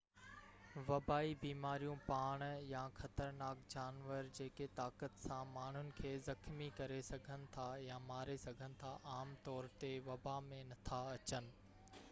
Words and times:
وبائي 0.85 1.33
بيماريون 1.41 1.99
پاڻ 2.05 2.43
يا 2.69 2.79
خطرناڪ 3.01 3.59
جانور 3.73 4.29
جيڪي 4.37 4.65
طاقت 4.79 5.19
سان 5.25 5.51
ماڻهن 5.57 5.91
کي 5.99 6.13
زخمي 6.29 6.69
ڪري 6.79 6.97
سگهن 7.09 7.45
ٿا 7.57 7.67
يا 7.83 7.99
ماري 8.07 8.37
سگهن 8.45 8.75
ٿا 8.85 8.95
عام 9.17 9.35
طور 9.49 9.69
تي 9.85 9.93
وبا 10.09 10.37
۾ 10.49 10.63
نٿا 10.71 11.03
اچن 11.19 11.51